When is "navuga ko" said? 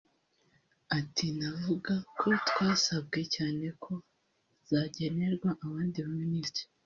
1.37-2.27